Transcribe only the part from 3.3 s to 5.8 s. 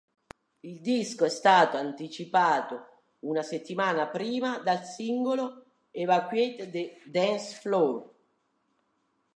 settimana prima dal singolo